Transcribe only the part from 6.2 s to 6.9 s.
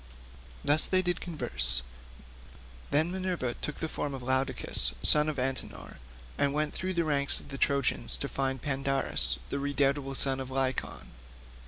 and went